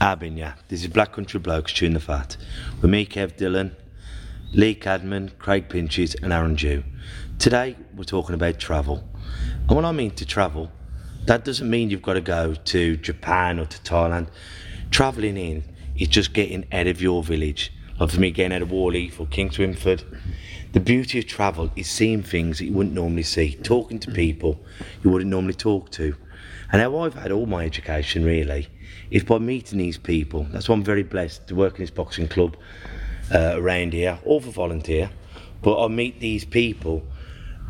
[0.00, 0.54] Abin, yeah.
[0.68, 2.38] This is Black Country Blokes Chewing the Fat.
[2.80, 3.76] With me, Kev Dillon,
[4.54, 6.84] Lee Cadman, Craig Pinches, and Aaron Jew.
[7.38, 9.06] Today, we're talking about travel.
[9.68, 10.72] And when I mean to travel,
[11.26, 14.28] that doesn't mean you've got to go to Japan or to Thailand.
[14.90, 15.64] Travelling in
[15.98, 17.70] is just getting out of your village.
[17.98, 20.02] Like for me, getting out of Wall Heath or Kingswinford.
[20.72, 24.64] The beauty of travel is seeing things that you wouldn't normally see, talking to people
[25.04, 26.16] you wouldn't normally talk to.
[26.72, 28.68] And how I've had all my education really
[29.10, 30.44] is by meeting these people.
[30.50, 32.56] That's why I'm very blessed to work in this boxing club
[33.32, 35.10] uh, around here, all for volunteer.
[35.62, 37.04] But I meet these people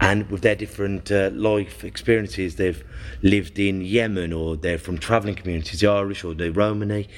[0.01, 2.83] and with their different uh, life experiences, they've
[3.23, 7.09] lived in Yemen or they're from travelling communities, the Irish or the Romani,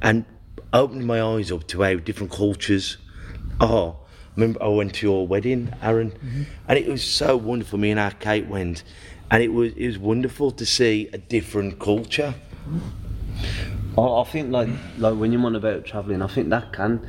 [0.00, 0.24] and
[0.72, 2.96] opened my eyes up to how different cultures
[3.60, 3.94] are.
[3.94, 7.78] I remember I went to your wedding, Aaron, and it was so wonderful.
[7.78, 8.82] Me and our Kate went,
[9.30, 12.34] and it was it was wonderful to see a different culture.
[13.96, 17.06] I, I think like like when you're on about travelling, I think that can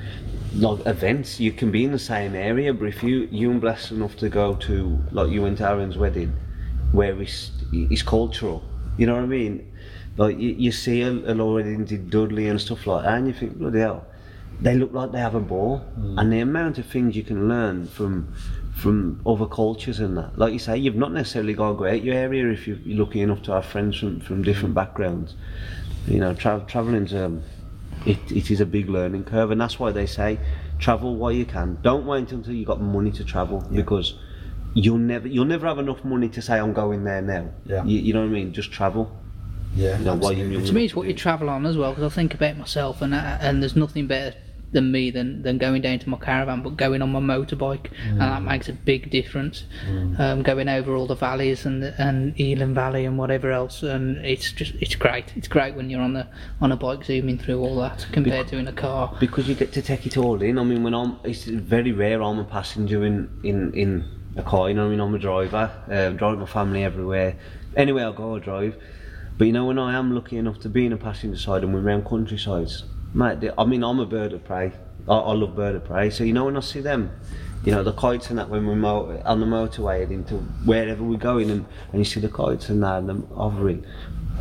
[0.55, 1.39] like events.
[1.39, 4.55] You can be in the same area, but if you you're blessed enough to go
[4.55, 6.33] to like you went to Aaron's wedding,
[6.91, 8.63] where it's it's cultural.
[8.97, 9.71] You know what I mean?
[10.17, 13.15] Like you, you see a, a lot of Indians in Dudley and stuff like that,
[13.15, 14.05] and you think bloody hell,
[14.61, 16.19] they look like they have a ball, mm.
[16.19, 18.33] and the amount of things you can learn from
[18.75, 20.37] from other cultures and that.
[20.37, 23.05] Like you say, you've not necessarily got to go out your area if you're you're
[23.05, 25.35] lucky enough to have friends from, from different backgrounds.
[26.07, 27.43] You know, tra- traveling's um,
[28.05, 30.39] it, it is a big learning curve, and that's why they say
[30.79, 31.77] travel while you can.
[31.81, 34.15] Don't wait until you've got money to travel because
[34.73, 37.49] you'll never you'll never have enough money to say I'm going there now.
[37.65, 37.83] Yeah.
[37.85, 38.53] You, you know what I mean?
[38.53, 39.15] Just travel.
[39.75, 42.11] Yeah, You know, while you're To me, it's what you travel on as well, because
[42.11, 44.37] I think about myself, and uh, and there's nothing better
[44.73, 48.19] than me than, than going down to my caravan, but going on my motorbike, and
[48.21, 49.63] that makes a big difference.
[50.17, 54.51] Um, going over all the valleys and and Elan Valley and whatever else, and it's
[54.51, 55.31] just it's great.
[55.35, 56.27] It's great when you're on the
[56.59, 59.15] on a bike zooming through all that compared to in a car.
[59.19, 60.57] because you get to take it all in.
[60.59, 64.03] I mean, when I'm, it's very rare I'm a passenger in in in
[64.35, 64.69] a car.
[64.69, 67.35] You know, I mean, I'm a driver, uh, drive my family everywhere.
[67.75, 68.75] Anywhere I go, I drive.
[69.37, 71.73] But you know, when I am lucky enough to be in a passenger side and
[71.73, 72.83] we're around countrysides,
[73.13, 73.49] mate.
[73.57, 74.71] I mean, I'm a bird of prey.
[75.07, 76.09] I, I love bird of prey.
[76.09, 77.11] So you know, when I see them.
[77.65, 80.35] You know the kites and that when we're mo- on the motorway heading to
[80.65, 83.85] wherever we're going and, and you see the kites and that and them hovering.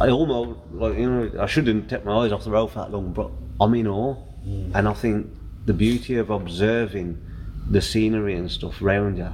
[0.01, 2.91] I almost like you know I shouldn't take my eyes off the road for that
[2.91, 4.17] long, but I'm in awe.
[4.45, 4.75] Mm.
[4.75, 5.29] And I think
[5.67, 7.25] the beauty of observing
[7.71, 9.33] the scenery and stuff around you,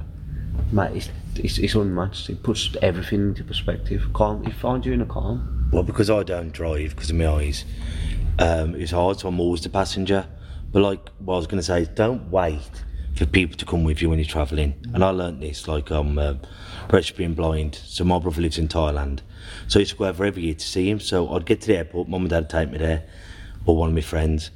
[0.71, 2.29] mate, it's, it's, it's unmatched.
[2.29, 4.07] It puts everything into perspective.
[4.13, 5.69] Calm, it finds you in a calm.
[5.71, 7.65] Well, because I don't drive because of my eyes,
[8.39, 10.25] um, it's hard, so I'm always the passenger.
[10.71, 12.61] But like what I was going to say, is don't wait
[13.15, 14.73] for people to come with you when you're travelling.
[14.93, 16.35] And I learnt this, like I'm uh,
[17.17, 19.19] being blind, so my brother lives in Thailand.
[19.67, 20.99] So I used to go over every year to see him.
[20.99, 23.07] So I'd get to the airport, mum and dad would take me there,
[23.65, 24.51] or one of my friends.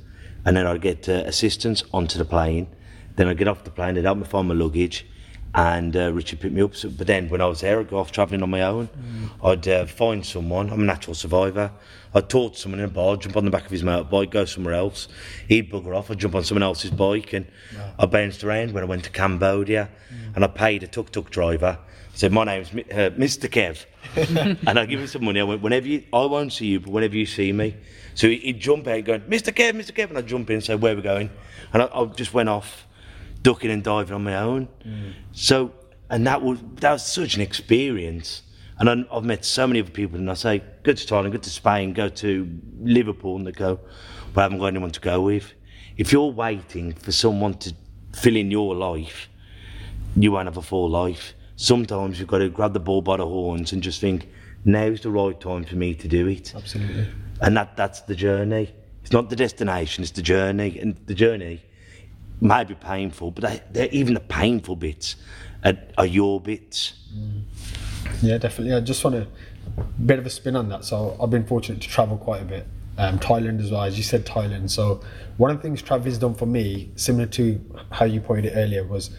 [0.46, 2.68] And then I'd get uh, assistance onto the plane.
[3.16, 5.06] Then I'd get off the plane, they'd help me find my luggage.
[5.56, 6.76] And uh, Richard picked me up.
[6.76, 8.90] So, but then when I was there, I'd go off travelling on my own.
[9.44, 10.72] I'd uh, find someone.
[10.72, 11.72] I'm a natural survivor.
[12.16, 14.46] I'd talk to someone in a bar, jump on the back of his motorbike, go
[14.46, 15.08] somewhere else.
[15.48, 16.10] He'd bugger off.
[16.10, 17.34] I'd jump on someone else's bike.
[17.34, 17.46] And
[18.00, 19.90] I bounced around when I went to Cambodia.
[20.36, 21.78] And I paid a tuk tuk driver.
[21.80, 23.48] I said, My name's uh, Mr.
[23.48, 23.86] Kev.
[24.68, 25.40] and I give him some money.
[25.40, 27.76] I went, Whenever you, I won't see you, but whenever you see me.
[28.16, 29.54] So he- he'd jump out going, Mr.
[29.54, 29.92] Kev, Mr.
[29.92, 30.10] Kev.
[30.10, 31.30] And I'd jump in and say, Where are we going?
[31.74, 32.88] And I, I just went off
[33.44, 34.68] ducking and diving on my own.
[34.86, 35.14] Mm.
[35.32, 35.72] So,
[36.10, 38.42] and that was that was such an experience.
[38.80, 41.38] And I, I've met so many other people, and I say, go to Thailand, go
[41.38, 43.80] to Spain, go to Liverpool, and they go,
[44.34, 45.54] but I haven't got anyone to go with.
[45.96, 47.76] If you're waiting for someone to
[48.16, 49.30] fill in your life,
[50.16, 51.36] you won't have a full life.
[51.56, 54.28] Sometimes you've got to grab the bull by the horns and just think,
[54.66, 56.54] now's the right time for me to do it.
[56.56, 57.08] Absolutely.
[57.42, 58.74] And that, that's the journey.
[59.02, 60.80] It's not the destination, it's the journey.
[60.80, 61.62] And the journey
[62.42, 65.16] may be painful, but they, they're, even the painful bits
[65.64, 66.94] are, are your bits.
[68.22, 68.74] Yeah, definitely.
[68.74, 69.28] I just want a
[70.06, 70.86] bit of a spin on that.
[70.86, 72.68] So I've been fortunate to travel quite a bit.
[72.98, 74.70] Um, Thailand as well, as you said, Thailand.
[74.70, 75.02] So
[75.38, 77.60] one of the things travel has done for me, similar to
[77.92, 79.10] how you pointed it earlier, was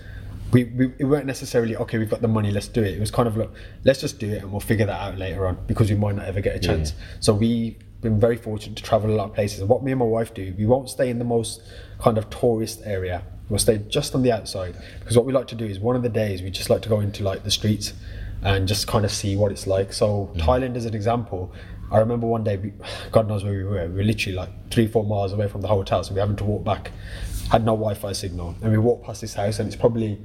[0.52, 1.98] we, we it weren't necessarily okay.
[1.98, 2.94] We've got the money, let's do it.
[2.94, 3.50] It was kind of like
[3.84, 6.26] let's just do it and we'll figure that out later on because we might not
[6.26, 6.92] ever get a chance.
[7.18, 9.60] So we been very fortunate to travel a lot of places.
[9.60, 11.62] And what me and my wife do, we won't stay in the most
[12.00, 13.24] kind of tourist area.
[13.48, 16.02] We'll stay just on the outside because what we like to do is one of
[16.02, 17.92] the days we just like to go into like the streets
[18.42, 19.92] and just kind of see what it's like.
[19.92, 20.40] So mm.
[20.40, 21.52] Thailand is an example,
[21.90, 22.72] I remember one day, we,
[23.12, 23.86] God knows where we were.
[23.86, 26.44] We were literally like three, four miles away from the hotel, so we having to
[26.44, 26.90] walk back.
[27.50, 30.18] Had no Wi-Fi signal, and we walked past this house, and it's probably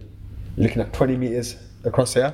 [0.58, 2.34] looking at 20 meters across here.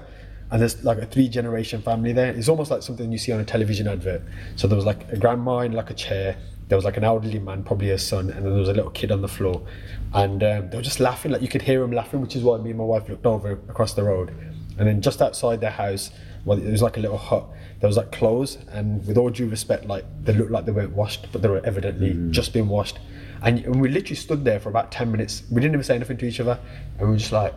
[0.51, 2.31] And there's like a three generation family there.
[2.31, 4.21] It's almost like something you see on a television advert.
[4.55, 6.37] So there was like a grandma in like a chair.
[6.67, 8.91] There was like an elderly man, probably a son, and then there was a little
[8.91, 9.61] kid on the floor.
[10.13, 12.57] And um, they were just laughing, like you could hear them laughing, which is why
[12.57, 14.29] me and my wife looked over across the road.
[14.77, 16.11] And then just outside their house,
[16.43, 17.45] well, it was like a little hut.
[17.79, 20.93] There was like clothes, and with all due respect, like they looked like they weren't
[20.93, 22.99] washed, but they were evidently just been washed.
[23.43, 25.43] And, and we literally stood there for about 10 minutes.
[25.51, 26.59] We didn't even say anything to each other.
[26.97, 27.53] And we were just like,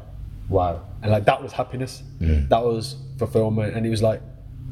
[0.49, 0.85] wow.
[1.03, 2.03] And like that was happiness.
[2.21, 2.49] Mm.
[2.49, 3.75] That was fulfillment.
[3.75, 4.21] And he was like,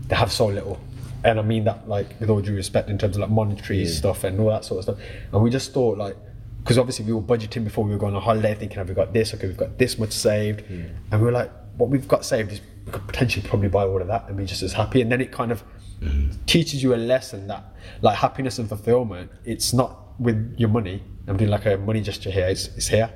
[0.09, 0.81] they have so little.
[1.25, 4.25] And I mean that like with all due respect in terms of like monetary stuff
[4.25, 5.09] and all that sort of stuff.
[5.33, 6.17] And we just thought like,
[6.63, 9.13] because obviously we were budgeting before we were going on holiday, thinking, have we got
[9.13, 9.33] this?
[9.35, 10.63] Okay, we've got this much saved.
[10.69, 14.01] And we were like, what we've got saved is we could potentially probably buy all
[14.01, 15.01] of that and be just as happy.
[15.01, 15.63] And then it kind of
[16.01, 16.35] mm.
[16.47, 17.65] teaches you a lesson that
[18.03, 21.03] like happiness and fulfillment, it's not with your money.
[21.29, 23.11] I'm doing like a money gesture here, it's, it's here.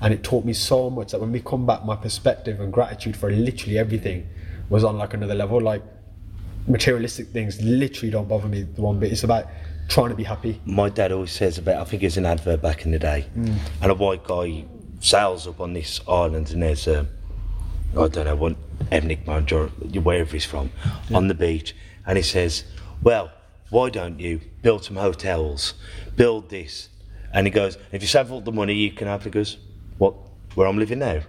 [0.00, 3.16] And it taught me so much that when we come back, my perspective and gratitude
[3.16, 4.28] for literally everything
[4.70, 5.60] was on like another level.
[5.60, 5.82] Like
[6.66, 9.12] materialistic things literally don't bother me the one bit.
[9.12, 9.46] It's about
[9.88, 10.60] trying to be happy.
[10.64, 13.26] my dad always says about I think it was an advert back in the day,
[13.36, 13.54] mm.
[13.82, 14.64] and a white guy
[15.00, 17.06] sails up on this island, and there's a
[17.98, 18.56] I don't know what
[18.92, 20.70] ethnic majority, wherever he's from,
[21.12, 21.74] on the beach,
[22.06, 22.64] and he says,
[23.02, 23.32] "Well,
[23.70, 25.74] why don't you build some hotels,
[26.16, 26.88] build this?"
[27.32, 29.58] And he goes, "If you save all the money, you can have." He goes,
[30.00, 30.14] "What?
[30.54, 31.20] Where I'm living now?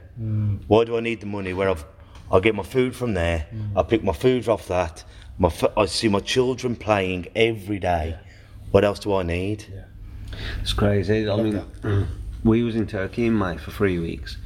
[0.68, 1.54] Why do I need the money?
[1.54, 1.84] Where I've
[2.32, 3.46] I get my food from there.
[3.76, 5.04] I pick my food off that.
[5.38, 8.18] My I see my children playing every day.
[8.72, 9.60] What else do I need?"
[10.62, 11.30] It's crazy.
[11.30, 11.62] I mean,
[12.44, 14.38] we was in Turkey in May for three weeks,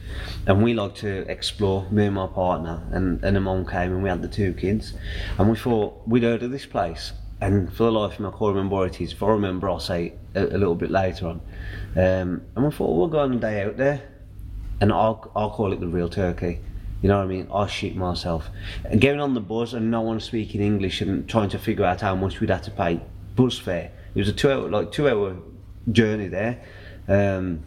[0.47, 1.85] and we like to explore.
[1.91, 4.93] Me and my partner, and and the mum came, and we had the two kids,
[5.37, 7.13] and we thought we'd heard of this place.
[7.41, 9.11] And for the life of me, I can't remember what it is.
[9.11, 11.41] If I remember, I'll say a, a little bit later on.
[11.95, 14.01] Um, and we thought we'll go on a day out there,
[14.81, 16.59] and I'll I'll call it the real Turkey.
[17.01, 17.47] You know what I mean?
[17.51, 18.49] I'll shit myself.
[18.83, 22.01] And getting on the bus and no one speaking English and trying to figure out
[22.01, 22.99] how much we'd have to pay
[23.35, 23.91] bus fare.
[24.15, 25.37] It was a two hour like two hour
[25.91, 26.61] journey there.
[27.07, 27.63] Um,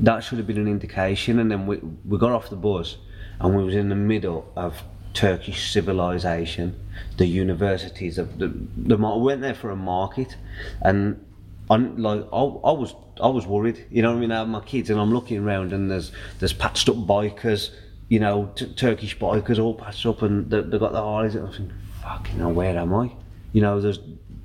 [0.00, 1.38] that should have been an indication.
[1.38, 2.96] And then we we got off the bus
[3.38, 4.82] and we was in the middle of
[5.12, 6.78] Turkish civilization,
[7.16, 10.36] the universities, of the the we went there for a market,
[10.82, 11.24] and
[11.70, 13.86] on like I, I was I was worried.
[13.90, 14.32] You know what I mean?
[14.32, 17.70] I have my kids and I'm looking around and there's there's patched up bikers,
[18.08, 21.34] you know, t- Turkish bikers all patched up and they they got the eyes.
[21.34, 23.12] And I was thinking, fucking hell, where am I?
[23.52, 24.00] You know, there's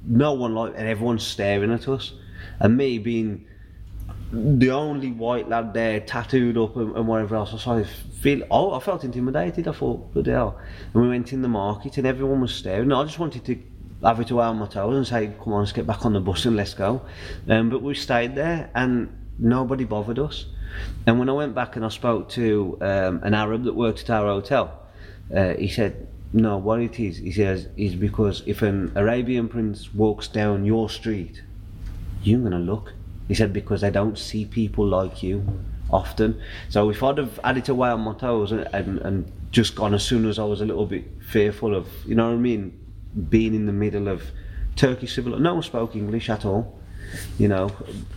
[0.06, 2.14] no one like, and everyone's staring at us,
[2.60, 3.46] and me being
[4.32, 7.54] the only white lad there, tattooed up and, and whatever else.
[7.54, 8.46] I started feel.
[8.52, 9.68] Oh, I felt intimidated.
[9.68, 10.60] I thought, bloody hell.
[10.94, 12.92] And we went in the market, and everyone was staring.
[12.92, 13.58] I just wanted to
[14.04, 16.20] have it away on my toes and say, "Come on, let's get back on the
[16.20, 17.02] bus and let's go."
[17.48, 20.46] Um, but we stayed there, and nobody bothered us.
[21.06, 24.10] And when I went back and I spoke to um, an Arab that worked at
[24.10, 24.80] our hotel,
[25.36, 29.94] uh, he said, "No, what it is," he says, "is because if an Arabian prince
[29.94, 31.44] walks down your street,
[32.24, 32.94] you're gonna look."
[33.28, 35.46] He said because they don't see people like you
[35.92, 36.42] often.
[36.70, 39.94] So if I'd have had it away on my toes and, and, and just gone
[39.94, 42.78] as soon as I was a little bit fearful of, you know what I mean,
[43.30, 44.24] being in the middle of
[44.76, 46.80] Turkish civil, no one spoke English at all.
[47.38, 47.72] You know,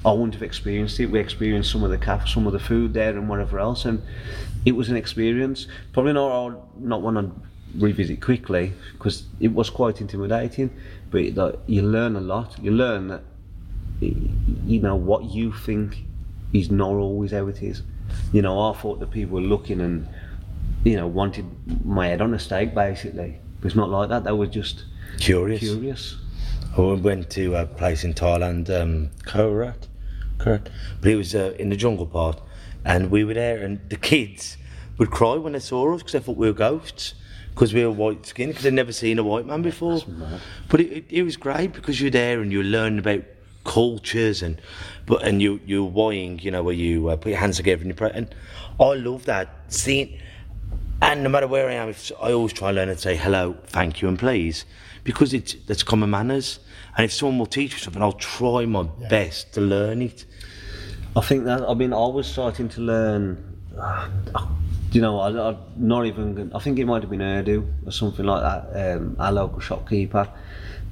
[0.04, 1.06] I wouldn't have experienced it.
[1.06, 4.02] We experienced some of the caf, some of the food there, and whatever else, and
[4.66, 5.66] it was an experience.
[5.92, 7.30] Probably not not one I'd
[7.78, 10.70] revisit quickly because it was quite intimidating.
[11.11, 12.58] But like, you learn a lot.
[12.62, 13.22] You learn that
[14.00, 15.99] you know what you think
[16.52, 17.82] is not always how it is.
[18.32, 20.08] You know, I thought that people were looking and
[20.84, 21.46] you know wanted
[21.84, 23.38] my head on a stake basically.
[23.62, 24.25] It's not like that.
[24.25, 24.85] They were just
[25.19, 25.61] Curious.
[25.61, 26.16] curious.
[26.76, 29.88] I went to a place in Thailand, um, Korat,
[30.38, 30.69] Korat,
[31.00, 32.40] but it was uh, in the jungle part,
[32.85, 34.57] and we were there, and the kids
[34.99, 37.14] would cry when they saw us because they thought we were ghosts
[37.54, 40.00] because we were white skinned because they'd never seen a white man before.
[40.69, 43.25] But it, it, it was great because you're there and you learn about
[43.64, 44.61] cultures and
[45.07, 47.90] but and you you're weighing, you know, where you uh, put your hands together and
[47.90, 48.11] you pray.
[48.14, 48.35] And
[48.81, 50.19] I love that seeing.
[51.02, 51.92] And no matter where I am,
[52.23, 54.64] I always try and learn and say hello, thank you, and please,
[55.02, 56.61] because it's that's common manners.
[56.97, 60.25] And if someone will teach me something, I'll try my best to learn it.
[61.16, 63.59] I think that I mean I was starting to learn.
[63.76, 64.47] Uh,
[64.92, 66.52] you know, I, I not even.
[66.54, 68.97] I think it might have been Urdu or something like that.
[68.97, 70.28] Um, our local shopkeeper,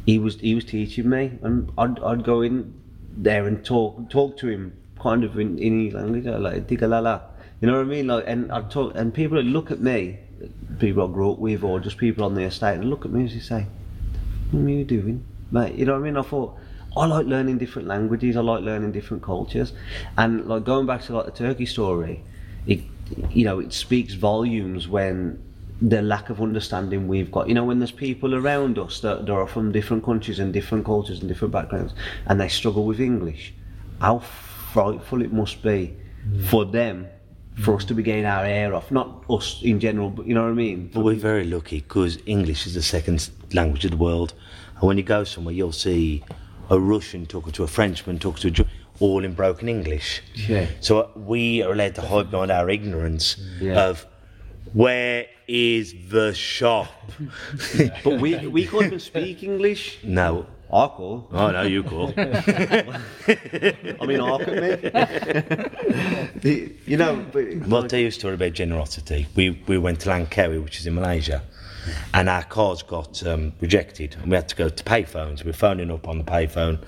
[0.06, 2.74] he was he was teaching me, and I'd I'd go in
[3.16, 7.29] there and talk talk to him kind of in any language, uh, like digalala.
[7.60, 8.06] You know what I mean?
[8.06, 10.18] Like, and I'd talk, and people look at me,
[10.78, 13.20] people I grew up with, or just people on the estate, and look at me
[13.22, 13.66] and say,
[14.50, 16.16] "What are you doing, mate?" You know what I mean?
[16.16, 16.56] I thought.
[16.96, 18.36] I like learning different languages.
[18.36, 19.72] I like learning different cultures,
[20.16, 22.24] and like going back to like the Turkey story,
[22.66, 22.80] it
[23.30, 25.40] you know it speaks volumes when
[25.82, 27.46] the lack of understanding we've got.
[27.48, 30.84] You know, when there's people around us that, that are from different countries and different
[30.84, 31.94] cultures and different backgrounds,
[32.26, 33.54] and they struggle with English,
[34.00, 35.94] how frightful it must be
[36.48, 37.06] for them
[37.62, 38.90] for us to be getting our air off.
[38.90, 40.90] Not us in general, but you know what I mean.
[40.92, 44.34] But we're very lucky because English is the second language of the world.
[44.76, 46.22] And when you go somewhere, you'll see
[46.70, 50.22] a Russian talking to a Frenchman, talking to a Ger- all in broken English.
[50.34, 50.66] Yeah.
[50.80, 53.88] So uh, we are allowed to hide behind our ignorance Yeah.
[53.88, 54.06] of
[54.72, 56.88] where is the shop.
[58.04, 59.98] But we we can't even speak English.
[60.04, 60.46] no.
[60.72, 61.26] I call.
[61.32, 62.14] Oh no, you cool.
[62.16, 63.02] I
[64.06, 66.76] mean, hark at me.
[66.86, 69.26] You know, but Well, I'll tell you a story about generosity.
[69.34, 71.42] We we went to Langkawi, which is in Malaysia,
[72.14, 75.42] and our cards got um, rejected, and we had to go to payphones.
[75.42, 76.78] We were phoning up on the payphone,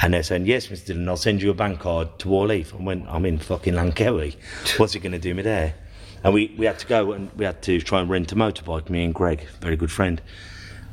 [0.00, 0.86] and they're saying, "Yes, Mr.
[0.86, 3.74] Dillon, I'll send you a bank card to Wall Heath." I went, "I'm in fucking
[3.74, 4.36] Langkawi.
[4.76, 5.74] What's it going to do me there?"
[6.22, 8.90] And we, we had to go and we had to try and rent a motorbike.
[8.90, 10.22] Me and Greg, very good friend,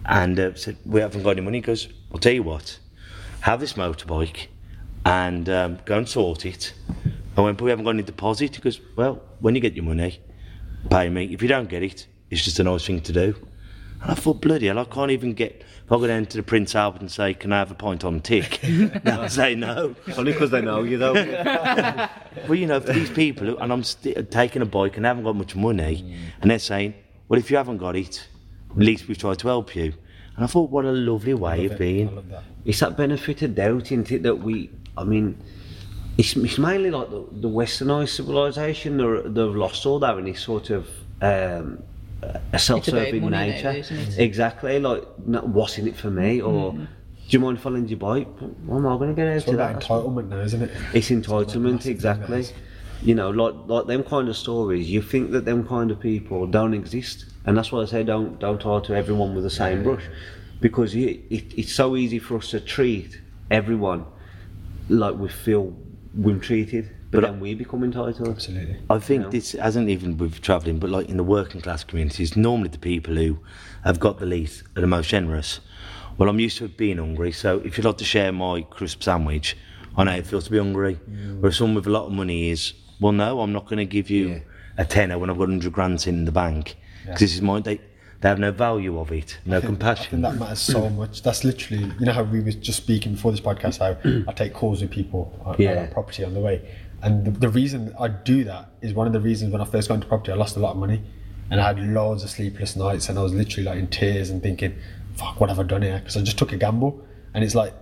[0.06, 2.80] and uh, said, "We haven't got any money." He goes, "I'll tell you what,
[3.42, 4.48] have this motorbike."
[5.08, 6.74] and um, go and sort it.
[7.38, 8.56] I went, but we haven't got any deposit.
[8.56, 10.20] He goes, well, when you get your money,
[10.90, 11.26] pay me.
[11.26, 13.36] If you don't get it, it's just a nice thing to do.
[14.02, 15.64] And I thought, bloody hell, I can't even get.
[15.86, 18.04] If I go down to the Prince Albert and say, can I have a pint
[18.04, 18.60] on tick?
[18.64, 19.94] They'll say no.
[20.18, 21.14] only because they know you, though.
[22.48, 25.08] Well, you know, for these people, who- and I'm st- taking a bike and they
[25.10, 26.96] haven't got much money, and they're saying,
[27.30, 28.28] well, if you haven't got it,
[28.72, 29.94] at least we've tried to help you.
[30.36, 32.14] And I thought, what a lovely way of being.
[32.30, 32.44] That.
[32.66, 34.24] it's that benefit of doubt, isn't it?
[34.24, 35.42] That we, I mean,
[36.18, 38.98] it's, it's mainly like the, the westernized civilization.
[38.98, 40.90] They're, they've lost all that in this sort of
[41.22, 41.82] um,
[42.52, 43.72] a self-serving money now, nature.
[43.72, 44.20] isn't it?
[44.20, 44.80] Exactly.
[44.80, 46.42] Like, no, what's in it for me?
[46.42, 46.88] Or do
[47.30, 48.28] you mind if I lend you bike?
[48.66, 49.72] What am I going to get out It's of that?
[49.72, 50.72] about entitlement now, isn't it?
[50.94, 52.46] It's massive entitlement, thing, exactly.
[53.00, 53.08] That is.
[53.08, 54.90] You know, like like them kind of stories.
[54.90, 58.40] You think that them kind of people don't exist, and that's why I say don't
[58.40, 60.04] don't tie to everyone with the same brush,
[60.62, 63.22] because you, it, it's so easy for us to treat
[63.52, 64.06] everyone
[64.90, 65.74] like we feel
[66.16, 68.28] we're treated, but, But I- then we become entitled.
[68.30, 68.78] Absolutely.
[68.90, 69.30] I think know?
[69.30, 73.16] this hasn't even with travelling, but like in the working class communities, normally the people
[73.16, 73.40] who
[73.84, 75.60] have got the least are the most generous.
[76.18, 79.58] Well, I'm used to being hungry, so if you'd like to share my crisp sandwich,
[79.98, 80.98] I know it feels to be hungry.
[81.40, 84.10] Whereas someone with a lot of money is, well, no, I'm not going to give
[84.10, 84.40] you Yeah.
[84.78, 86.78] a tenner when I've got 100 grand in the bank.
[87.04, 87.62] Because this is mine.
[87.64, 87.80] They,
[88.22, 90.22] they have no value of it, no think compassion.
[90.22, 91.22] that matters so much.
[91.22, 93.78] That's literally, you know, how we were just speaking before this podcast.
[93.80, 93.96] How
[94.28, 95.82] I take calls with people uh, on, Yeah.
[95.84, 96.62] on property on the way,
[97.04, 99.90] and the, the reason I do that is one of the reasons when I first
[99.90, 101.04] got into property, I lost a lot of money,
[101.52, 104.42] and I had loads of sleepless nights, and I was literally like in tears and
[104.42, 104.74] thinking,
[105.16, 107.74] "Fuck, what have I done here?" Because I just took a gamble, and it's like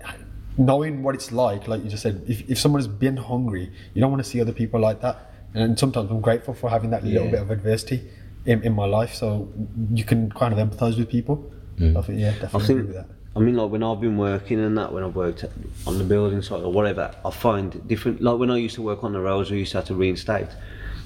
[0.58, 1.68] knowing what it's like.
[1.68, 4.40] Like you just said, if if someone has been hungry, you don't want to see
[4.42, 5.32] other people like that.
[5.56, 7.32] And sometimes I'm grateful for having that little Yeah.
[7.32, 8.02] bit of adversity
[8.46, 9.48] in, in my life, so
[9.94, 11.52] you can kind of empathise with people.
[11.78, 11.96] Mm.
[11.98, 13.08] I think, yeah, definitely I agree think, with that.
[13.36, 15.46] I mean, like when I've been working and that, when I've worked
[15.88, 18.22] on the building site or whatever, I find different.
[18.22, 20.50] Like when I used to work on the roads, we used to have to reinstate,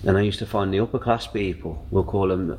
[0.03, 2.57] and I used to find the upper class people, we'll call them,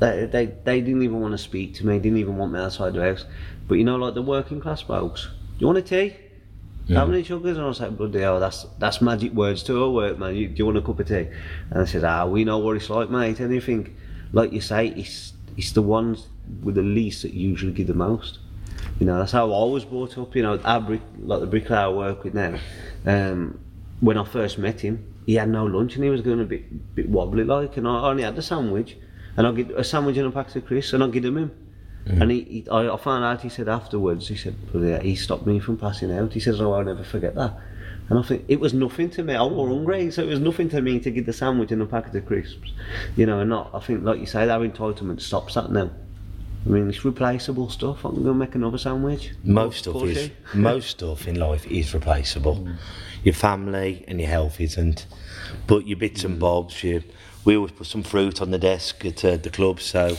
[0.00, 2.94] they, they, they didn't even want to speak to me, didn't even want me outside
[2.94, 3.24] the house.
[3.66, 5.28] But you know, like the working class folks,
[5.58, 6.16] you want a tea?
[6.94, 7.58] How many sugars?
[7.58, 10.34] And I was like, bloody hell, that's, that's magic words to our work, man.
[10.34, 11.28] You, do you want a cup of tea?
[11.70, 13.40] And I said, ah, we know what it's like, mate.
[13.40, 13.94] Anything,
[14.32, 16.28] like you say, it's, it's the ones
[16.62, 18.38] with the least that usually give the most.
[18.98, 20.34] You know, that's how I was brought up.
[20.34, 22.58] You know, our brick, like the bricklayer I work with now.
[23.04, 23.60] Um,
[24.00, 26.94] when I first met him, he had no lunch and he was going a bit,
[26.94, 28.96] bit wobbly like, and I only had a sandwich,
[29.36, 31.67] and I get a sandwich and a packet of crisps, and I give them him.
[32.08, 33.42] And he, he I, I found out.
[33.42, 34.28] He said afterwards.
[34.28, 37.04] He said, "Bloody hell, he stopped me from passing out." He says, "Oh, I'll never
[37.04, 37.58] forget that."
[38.08, 39.34] And I think it was nothing to me.
[39.34, 41.86] I was hungry, so it was nothing to me to get the sandwich and a
[41.86, 42.72] packet of crisps.
[43.16, 43.70] You know, and not.
[43.74, 45.90] I think, like you say, that entitlement stops that now.
[46.64, 48.04] I mean, it's replaceable stuff.
[48.04, 49.32] I can go make another sandwich.
[49.44, 52.68] Most stuff is most stuff in life is replaceable.
[53.22, 55.06] Your family and your health isn't,
[55.66, 56.82] but your bits and bobs.
[56.82, 57.02] You,
[57.44, 59.80] we always put some fruit on the desk at uh, the club.
[59.80, 60.16] So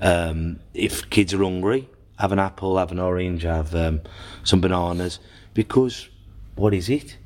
[0.00, 1.88] um, if kids are hungry,
[2.18, 4.00] have an apple, have an orange, have um,
[4.44, 5.18] some bananas.
[5.54, 6.08] Because
[6.54, 7.16] what is it?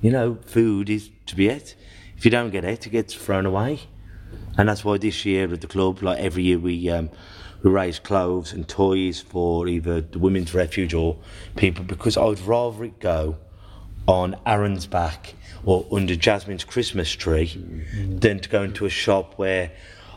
[0.00, 1.74] You know, food is to be ate.
[2.16, 3.80] If you don't get it, it gets thrown away.
[4.56, 7.10] And that's why this year at the club, like every year, we um,
[7.62, 11.16] we raise clothes and toys for either the women's refuge or
[11.56, 13.36] people because I'd rather it go
[14.06, 17.52] on Aaron's back or under Jasmine's Christmas tree
[18.08, 19.72] than to go into a shop where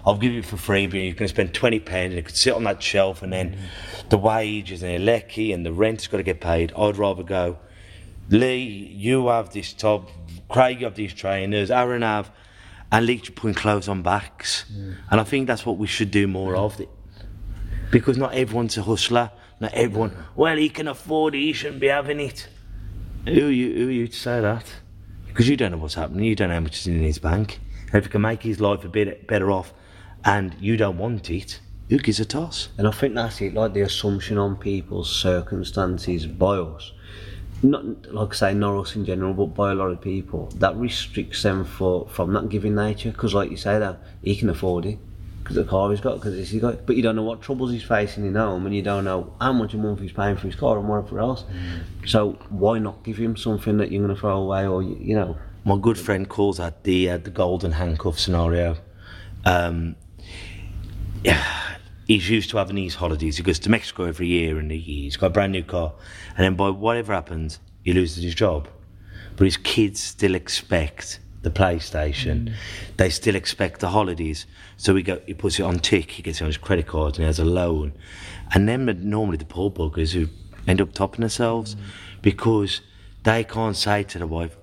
[0.06, 2.36] I'll give you for free, but you're going to spend twenty pounds, and it could
[2.36, 3.58] sit on that shelf and then
[4.10, 6.72] the wages and the lecky and the rent's got to get paid.
[6.77, 7.58] I'd rather go,
[8.29, 8.63] Lee,
[8.96, 10.10] you have this top,
[10.50, 12.32] Craig, you have these trainers, Aaron have,
[12.91, 14.65] and Lee putting clothes on backs.
[14.72, 14.96] Mm.
[15.12, 16.79] And I think that's what we should do more of.
[16.79, 16.89] it.
[17.91, 19.32] Because not everyone's a hustler.
[19.62, 22.48] Not everyone, well, he can afford it, he shouldn't be having it.
[23.25, 24.63] Who are you, who are you to say that?
[25.27, 27.60] Because you don't know what's happening, you don't know how much is in his bank.
[27.88, 29.74] And if it can make his life a bit better off
[30.25, 31.59] and you don't want it,
[31.89, 32.69] who gives a toss?
[32.77, 36.91] And I think that's it, like the assumption on people's circumstances by us.
[37.61, 40.47] Not like I say, not us in general, but by a lot of people.
[40.55, 43.11] That restricts them for from that giving nature.
[43.11, 44.97] Because, like you say, that he can afford it
[45.49, 46.85] because the car he's got, because he's got.
[46.85, 49.51] But you don't know what troubles he's facing in home, and you don't know how
[49.51, 51.43] much a month he's paying for his car and whatever else.
[52.05, 55.15] So why not give him something that you're going to throw away, or you, you
[55.15, 55.38] know?
[55.65, 58.77] My good friend calls that the uh, the golden handcuff scenario.
[59.43, 60.08] Um, yeah,
[62.07, 63.38] he's used to having these holidays.
[63.38, 65.93] He goes to Mexico every year, and he, he's got a brand new car.
[66.35, 68.67] And then by whatever happens, he loses his job.
[69.35, 72.49] But his kids still expect the PlayStation.
[72.49, 72.53] Mm.
[72.97, 74.45] They still expect the holidays.
[74.77, 76.11] So he go, he puts it on tick.
[76.11, 77.93] He gets it on his credit card, and he has a loan.
[78.53, 80.27] And then the- normally the poor buggers who
[80.67, 81.79] end up topping themselves mm.
[82.21, 82.81] because
[83.23, 84.55] they can't say to the wife,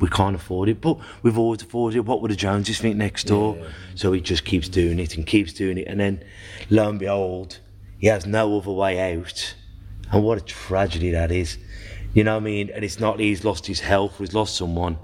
[0.00, 2.04] we can't afford it, but we've always afforded it.
[2.04, 3.56] What would the Joneses think next door?
[3.94, 6.24] So he just keeps doing it and keeps doing it, and then
[6.70, 7.60] lo and behold,
[7.98, 9.54] he has no other way out.
[10.10, 11.58] And what a tragedy that is.
[12.12, 12.70] You know what I mean?
[12.70, 14.98] And it's not that he's lost his health he's lost someone.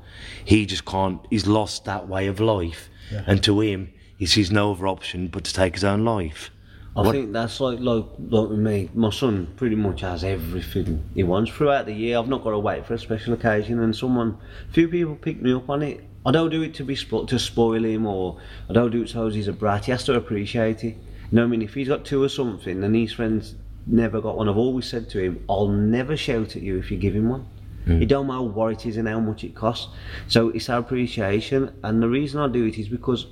[0.44, 2.88] He just can't, he's lost that way of life.
[3.26, 6.50] And to him, he sees no other option but to take his own life.
[6.96, 8.88] I What- think that's like, like like me.
[8.94, 12.18] My son pretty much has everything he wants throughout the year.
[12.18, 14.36] I've not got to wait for a special occasion, and someone,
[14.70, 16.02] few people pick me up on it.
[16.26, 18.36] I don't do it to be spo- to spoil him, or
[18.68, 19.84] I don't do it so he's a brat.
[19.86, 20.96] He has to appreciate it.
[21.30, 21.62] You know what I mean?
[21.62, 23.54] If he's got two or something, and his friends
[23.86, 26.96] never got one, I've always said to him, "I'll never shout at you if you
[26.98, 27.44] give him one."
[27.86, 28.02] Mm.
[28.02, 29.88] It don't matter what it is and how much it costs.
[30.28, 33.26] So it's our appreciation, and the reason I do it is because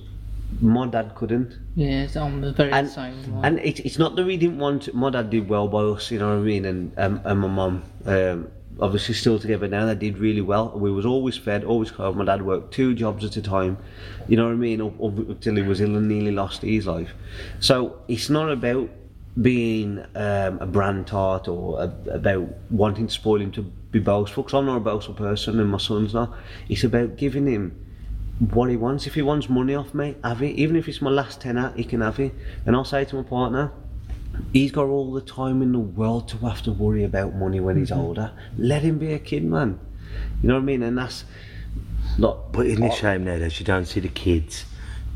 [0.61, 1.57] my dad couldn't.
[1.75, 3.45] Yeah, it's on the very and, same line.
[3.45, 6.11] and it, it's not that we didn't want to, my dad did well by us
[6.11, 7.83] you know what I mean and um, and my mum.
[8.05, 10.71] Um, obviously still together now they did really well.
[10.79, 13.77] We was always fed always clothed my dad worked two jobs at a time
[14.29, 16.87] you know what I mean up, up until he was ill and nearly lost his
[16.87, 17.13] life.
[17.61, 18.89] So it's not about
[19.41, 24.43] being um, a brand tart or a, about wanting to spoil him to be boastful
[24.43, 26.37] because I'm not a boastful person and my son's not.
[26.69, 27.85] It's about giving him
[28.39, 29.07] what he wants.
[29.07, 30.57] If he wants money off me, have it.
[30.57, 32.35] Even if it's my last tenner, he can have it.
[32.67, 33.73] And I'll say to my partner,
[34.53, 37.77] he's got all the time in the world to have to worry about money when
[37.77, 38.33] he's older.
[38.57, 39.81] Let him be a kid, man.
[40.43, 40.83] You know what I mean?
[40.83, 41.25] And that's
[42.17, 42.53] not.
[42.53, 44.65] But isn't it a shame now that you don't see the kids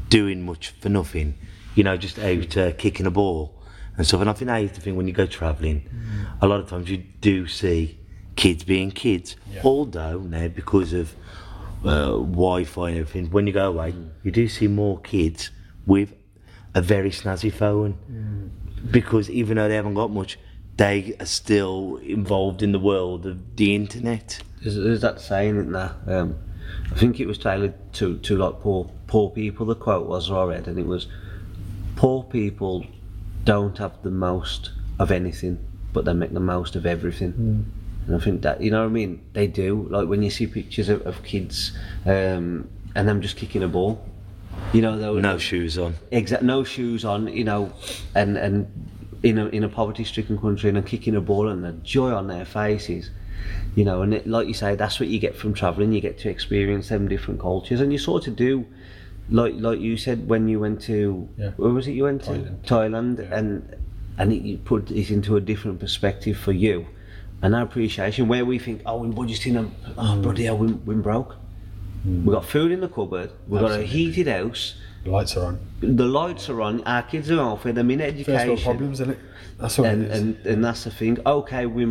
[0.08, 1.38] doing much for nothing?
[1.74, 3.62] You know, just out uh, kicking a ball
[3.96, 4.20] and stuff.
[4.20, 5.88] And I think that is the thing when you go travelling,
[6.40, 7.98] a lot of times you do see
[8.36, 9.36] kids being kids.
[9.64, 11.14] Although now, because of
[11.84, 15.50] uh, Wi-Fi and everything, when you go away, you do see more kids
[15.86, 16.14] with
[16.74, 18.50] a very snazzy phone.
[18.90, 20.38] Because even though they haven't got much,
[20.76, 24.42] they are still involved in the world of the internet.
[24.62, 25.94] There's, there's that saying, isn't there?
[26.06, 26.38] Um,
[26.90, 29.66] I think it was tailored to, to like poor poor people.
[29.66, 31.06] The quote was I read, and it was,
[31.96, 32.86] "Poor people
[33.44, 35.58] don't have the most of anything,
[35.92, 37.70] but they make the most of everything."
[38.06, 39.20] And I think that you know what I mean.
[39.32, 39.86] They do.
[39.90, 41.72] Like when you see pictures of, of kids,
[42.06, 44.04] um, and them just kicking a ball.
[44.72, 45.94] You know, they No shoes on.
[46.10, 47.72] exact no shoes on, you know,
[48.14, 48.66] and and
[49.22, 52.44] in a in a poverty-stricken country and kicking a ball and the joy on their
[52.44, 53.10] faces,
[53.76, 55.92] you know, and it, like you say, that's what you get from travelling.
[55.92, 58.66] You get to experience them different cultures, and you sort of do,
[59.30, 61.50] like like you said when you went to Yeah.
[61.56, 62.66] where was it you went to Thailand.
[62.66, 63.76] Thailand, and
[64.18, 66.86] and it, you put it into a different perspective for you,
[67.42, 70.22] and our appreciation where we think, oh, in a oh mm.
[70.22, 71.34] bloody hell, we, we broke.
[72.06, 72.24] Mm.
[72.24, 73.32] We've got food in the cupboard.
[73.48, 75.60] we've got a heated house The lights are on.
[75.80, 78.34] the lights are on, our kids are off with them in education.
[78.34, 79.18] First world problems, isn't it?
[79.58, 80.18] That's what and, it is.
[80.20, 81.18] and, and that's the thing.
[81.26, 81.84] Okay, we,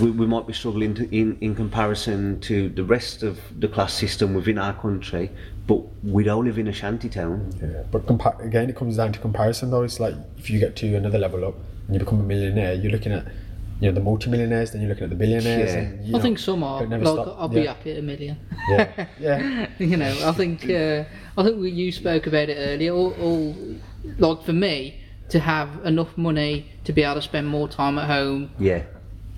[0.00, 3.92] we, we might be struggling to, in, in comparison to the rest of the class
[3.94, 5.30] system within our country,
[5.66, 7.52] but we don't live in a shanty town.
[7.60, 9.82] Yeah, but compa- again, it comes down to comparison though.
[9.82, 11.54] It's like if you get to another level up
[11.86, 13.26] and you become a millionaire, you're looking at
[13.82, 15.72] you know the multimillionaires, then you're looking at the billionaires.
[15.72, 15.78] Yeah.
[15.80, 16.86] And, you I know, think some are.
[16.86, 17.36] never Like, stop.
[17.38, 17.74] I'll be yeah.
[17.74, 18.36] happy at a million.
[18.68, 21.04] Yeah, yeah, you know, I think uh,
[21.36, 22.92] I think we, you spoke about it earlier.
[22.92, 23.56] All, all
[24.18, 28.06] like for me to have enough money to be able to spend more time at
[28.08, 28.82] home Yeah.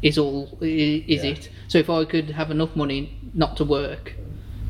[0.03, 1.49] is all i- is it.
[1.69, 4.15] So if I could have enough money not to work,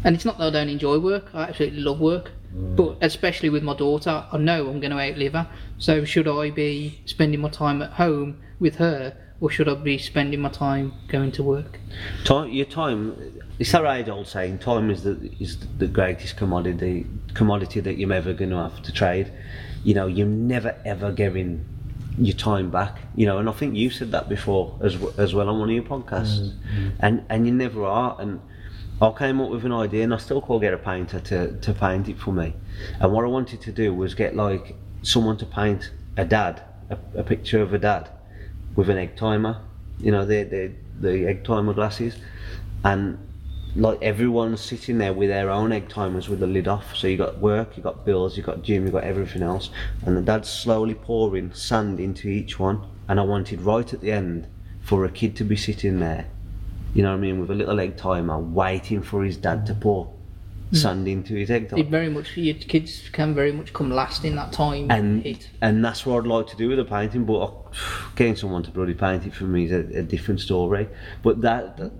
[0.04, 3.64] and it's not that I don't enjoy work, I absolutely love work, but especially with
[3.64, 5.48] my daughter, I know I'm going to outlive her.
[5.78, 9.98] So should I be spending my time at home with her, or should I be
[9.98, 11.78] spending my time going to work?
[12.24, 13.40] Time, your time.
[13.58, 14.58] It's that age old saying.
[14.58, 18.92] Time is the is the greatest commodity commodity that you're ever going to have to
[18.92, 19.32] trade.
[19.82, 21.64] You know, you're never ever getting
[22.16, 22.98] your time back.
[23.16, 25.74] You know, and I think you said that before as as well on one of
[25.74, 26.38] your podcasts.
[26.38, 26.92] Mm, mm.
[27.00, 28.16] And and you never are.
[28.20, 28.40] And
[29.02, 31.74] I came up with an idea, and I still can't get a painter to to
[31.74, 32.54] paint it for me.
[33.00, 36.98] And what I wanted to do was get like someone to paint a dad, a,
[37.18, 38.08] a picture of a dad
[38.76, 39.60] with an egg timer,
[39.98, 42.16] you know, the the, the egg timer glasses,
[42.84, 43.18] and
[43.76, 46.94] like everyone's sitting there with their own egg timers with the lid off.
[46.94, 49.70] So you got work, you got bills, you got gym, you got everything else,
[50.06, 52.87] and the dad's slowly pouring sand into each one.
[53.08, 54.46] And I wanted right at the end
[54.80, 56.26] for a kid to be sitting there,
[56.94, 59.74] you know what I mean, with a little egg timer, waiting for his dad to
[59.74, 60.13] pour
[60.74, 64.37] sand into his egg It very much your kids can very much come last in
[64.37, 67.24] that time and and that's what I'd like to do with the painting.
[67.24, 67.50] But uh,
[68.16, 70.88] getting someone to bloody paint it for me is a, a different story.
[71.22, 71.92] But that, that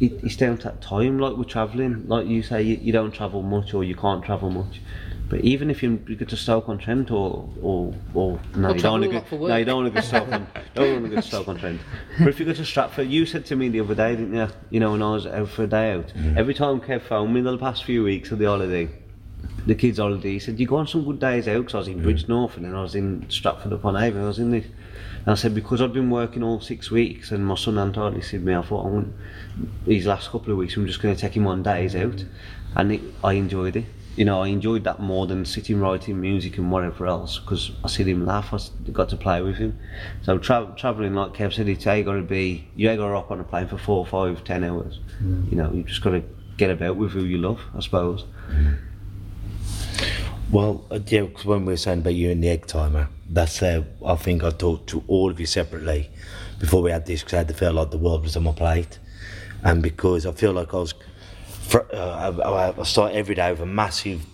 [0.00, 1.18] it, it's down to that time.
[1.18, 4.50] Like we're travelling, like you say, you, you don't travel much or you can't travel
[4.50, 4.80] much.
[5.28, 8.76] But even if you, you go to Stoke on Trent or or or no, I'll
[8.76, 9.46] you don't travel want to a go.
[9.48, 10.46] No, you don't want to go Stoke on.
[10.74, 11.80] don't want to go Stoke on Trent.
[12.18, 14.48] But if you go to Stratford, you said to me the other day, didn't you?
[14.70, 16.38] You know, when I was out for a day out, mm-hmm.
[16.38, 18.88] every time Kev phoned me the past few weeks of the holiday,
[19.66, 21.88] the kids' holiday, he said, You go on some good days out because I was
[21.88, 22.56] in Bridgnorth mm-hmm.
[22.56, 24.66] and then I was in Stratford upon Avon, I was in this.
[24.66, 28.20] And I said, Because I'd been working all six weeks and my son hadn't hardly
[28.20, 29.14] seen me, I thought, I want,
[29.86, 32.24] these last couple of weeks, I'm just going to take him on days out.
[32.76, 33.86] And it, I enjoyed it.
[34.16, 37.88] You know, I enjoyed that more than sitting writing music and whatever else because I
[37.88, 38.58] see him laugh, I
[38.92, 39.78] got to play with him.
[40.22, 43.30] So tra- travelling, like Kev said, it's got to be, you ain't got to hop
[43.32, 45.00] on a plane for four, five, ten hours.
[45.50, 46.22] You know, you just got to
[46.56, 48.24] get about with who you love, I suppose.
[50.52, 53.60] Well, uh, yeah, 'cause when we were saying about you and the egg timer, that's
[53.62, 56.10] uh, I think I talked to all of you separately
[56.60, 58.52] before we had this because I had to feel like the world was on my
[58.52, 58.98] plate,
[59.64, 60.94] and because I feel like I was,
[61.66, 62.32] fr- uh,
[62.76, 64.24] I, I start every day with a massive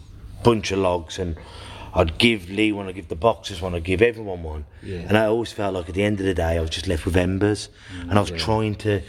[0.42, 1.36] bunch of logs, and
[1.94, 4.64] I'd give Lee one, I'd give the boxers one, I'd give everyone one,
[5.08, 7.04] and I always felt like at the end of the day I was just left
[7.04, 7.68] with embers,
[8.00, 9.02] and I was trying to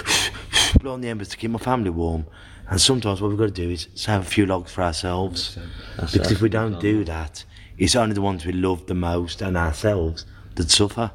[0.80, 2.26] blow on the embers to keep my family warm.
[2.70, 5.56] And sometimes what we've got to do is save a few logs for ourselves.
[5.96, 7.44] because if we don't do that,
[7.78, 11.10] it's only the ones we love the most and ourselves that suffer.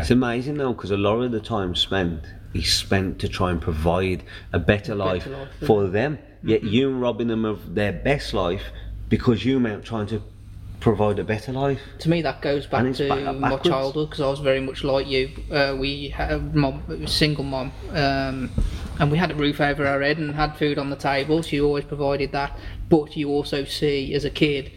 [0.00, 2.22] It's amazing though, because a lot of the time spent
[2.54, 6.18] is spent to try and provide a better life, life for them.
[6.42, 8.62] Yet you robbing them of their best life
[9.08, 10.22] because you out trying to
[10.80, 11.80] provide a better life.
[11.98, 15.06] to me that goes back to back- my childhood because I was very much like
[15.06, 15.30] you.
[15.50, 18.50] Uh, we had a mom, a single mom, um,
[19.00, 21.42] and we had a roof over our head and had food on the table.
[21.42, 22.56] She always provided that.
[22.88, 24.70] But you also see as a kid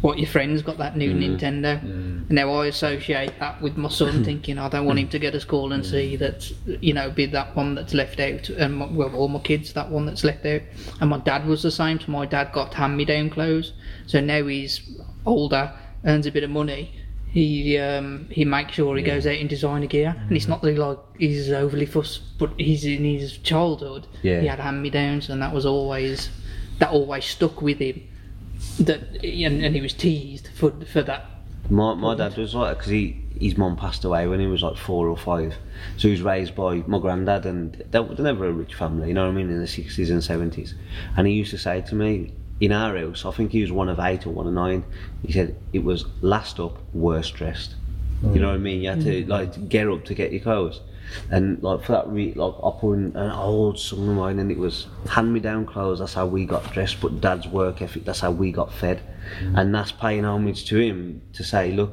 [0.00, 1.38] what your friends got that new mm.
[1.38, 1.80] Nintendo.
[1.80, 2.28] Mm.
[2.28, 5.30] And now I associate that with my son, thinking I don't want him to go
[5.30, 5.90] to school and mm.
[5.90, 6.50] see that
[6.82, 9.90] you know be that one that's left out, and my, well all my kids that
[9.90, 10.62] one that's left out.
[11.00, 12.00] And my dad was the same.
[12.00, 13.72] So my dad got hand me down clothes.
[14.06, 14.80] So now he's
[15.26, 15.72] older,
[16.04, 16.94] earns a bit of money.
[17.30, 20.76] He um, he makes sure he goes out in designer gear, and it's not that
[20.76, 24.08] like he's overly fussed, but he's in his childhood.
[24.22, 24.40] Yeah.
[24.40, 26.28] He had hand me downs, and that was always
[26.80, 28.02] that always stuck with him.
[28.80, 31.26] That and, and he was teased for for that.
[31.68, 34.76] My, my dad was like because he his mum passed away when he was like
[34.76, 35.54] four or five,
[35.96, 39.14] so he was raised by my granddad, and they were never a rich family, you
[39.14, 40.74] know what I mean, in the sixties and seventies.
[41.16, 43.88] And he used to say to me, in our house, I think he was one
[43.88, 44.84] of eight or one of nine.
[45.24, 47.76] He said it was last up, worst dressed.
[48.22, 48.40] You mm.
[48.40, 48.82] know what I mean?
[48.82, 49.28] You had to mm.
[49.28, 50.80] like get up to get your clothes.
[51.30, 54.50] And like for that, re- like I put in an old song of mine, and
[54.50, 55.98] it was hand me down clothes.
[55.98, 57.00] That's how we got dressed.
[57.00, 58.04] But Dad's work ethic.
[58.04, 59.00] That's how we got fed,
[59.42, 59.58] mm.
[59.58, 61.92] and that's paying homage to him to say, look,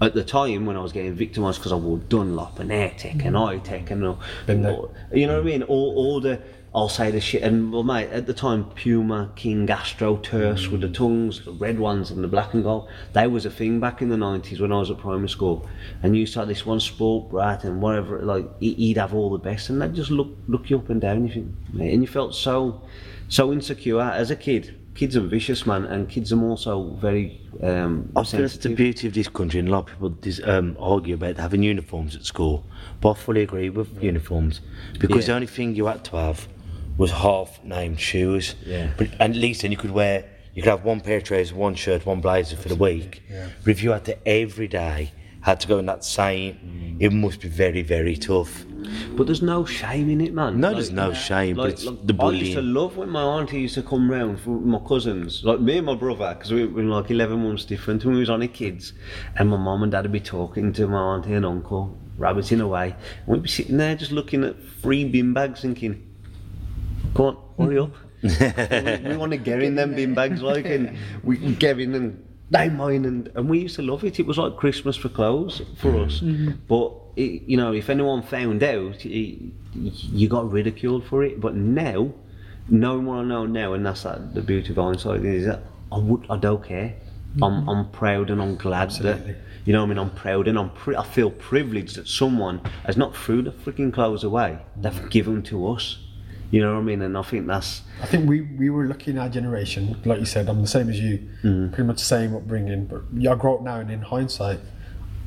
[0.00, 3.36] at the time when I was getting victimised because I wore Dunlop and Airtech and
[3.36, 3.60] mm.
[3.60, 4.18] iTech and all,
[4.48, 5.62] all- you know what I mean?
[5.64, 6.40] All, all the
[6.72, 7.42] I'll say the shit.
[7.42, 11.80] And well, mate, at the time, Puma, King, Astro, Terse with the tongues, the red
[11.80, 12.88] ones and the black and gold.
[13.12, 15.68] They was a thing back in the nineties when I was at primary school.
[16.04, 18.20] And you saw this one sport brat and whatever.
[18.22, 21.00] Like he- he'd have all the best, and they'd just look look you up and
[21.00, 21.26] down.
[21.26, 22.80] You think, mate, and you felt so
[23.28, 24.76] so insecure as a kid.
[24.94, 29.06] Kids are vicious, man, and kids are also very um, I feel that's the beauty
[29.08, 32.24] of this country, and a lot of people dis, um, argue about having uniforms at
[32.24, 32.64] school.
[33.00, 34.60] But I fully agree with uniforms
[35.00, 36.46] because the only thing you had to have
[37.00, 38.54] was half named shoes.
[38.64, 38.90] Yeah.
[38.98, 41.74] But at least then you could wear you could have one pair of trousers, one
[41.74, 43.22] shirt, one blazer for the week.
[43.64, 46.96] But if you had to every day had to go in that same, mm.
[47.00, 48.66] it must be very, very tough.
[49.16, 50.60] But there's no shame in it, man.
[50.60, 53.76] No, there's no shame, but it's the I used to love when my auntie used
[53.76, 57.10] to come round for my cousins, like me and my brother, because we were like
[57.10, 58.92] 11 months different when we was only kids.
[59.36, 62.94] And my mum and dad would be talking to my auntie and uncle, rabbiting away.
[63.20, 66.09] And we'd be sitting there just looking at three bin bags thinking,
[67.14, 67.92] come on, hurry up.
[68.22, 71.94] we, we want to get in them bin bags, like, and we can get in
[71.94, 74.18] and they mine, and, and we used to love it.
[74.18, 76.20] It was like Christmas for clothes for us.
[76.20, 76.50] Mm-hmm.
[76.66, 81.40] But, it, you know, if anyone found out, it, you got ridiculed for it.
[81.40, 82.12] But now,
[82.68, 85.98] knowing what I know now, and that's like, the beauty of hindsight, is that I,
[85.98, 86.96] would, I don't care.
[87.36, 87.44] Mm-hmm.
[87.44, 89.36] I'm, I'm proud and I'm glad that.
[89.64, 89.98] You know what I mean?
[89.98, 93.92] I'm proud and I'm pri- I feel privileged that someone has not threw the freaking
[93.92, 94.58] clothes away.
[94.76, 95.98] They've given to us.
[96.50, 97.02] You know what I mean?
[97.02, 99.96] And I think that's I think we, we were lucky in our generation.
[100.04, 101.68] Like you said, I'm the same as you, Mm-hmm.
[101.74, 102.86] pretty much the same upbringing.
[102.86, 104.58] But I grew up now, and in hindsight,